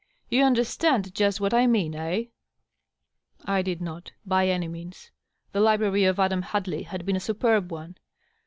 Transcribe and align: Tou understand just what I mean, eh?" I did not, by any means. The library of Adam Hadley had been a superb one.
Tou 0.31 0.39
understand 0.41 1.13
just 1.13 1.39
what 1.39 1.53
I 1.53 1.67
mean, 1.67 1.93
eh?" 1.93 2.23
I 3.45 3.61
did 3.61 3.83
not, 3.83 4.13
by 4.25 4.47
any 4.47 4.67
means. 4.67 5.11
The 5.51 5.59
library 5.59 6.05
of 6.05 6.19
Adam 6.19 6.41
Hadley 6.41 6.81
had 6.81 7.05
been 7.05 7.15
a 7.17 7.19
superb 7.19 7.71
one. 7.71 7.99